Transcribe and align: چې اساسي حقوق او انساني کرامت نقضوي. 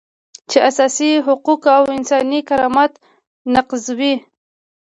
چې 0.49 0.57
اساسي 0.69 1.11
حقوق 1.25 1.63
او 1.77 1.83
انساني 1.97 2.39
کرامت 2.49 2.91
نقضوي. 3.55 4.13